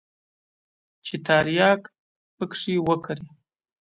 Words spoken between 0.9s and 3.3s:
چې ترياک پکښې وکري.